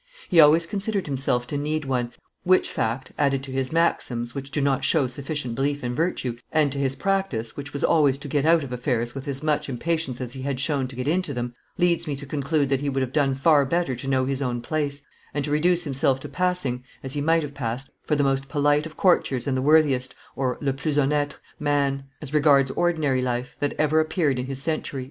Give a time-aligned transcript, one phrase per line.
[0.29, 2.11] He always considered himself to need one,
[2.43, 6.71] which fact, added to his maxims, which do not show sufficient belief in virtue, and
[6.71, 10.19] to his practice, which was always to get out of affairs with as much impatience
[10.19, 13.03] as he had shown to get into them, leads me to conclude that he would
[13.03, 17.13] have done far better to know his own place, and reduce himself to passing, as
[17.13, 20.95] he might have passed, for the most polite of courtiers and the worthiest (le plus
[20.95, 24.99] honnete) man, as regards ordinary life, that ever appeared in his century."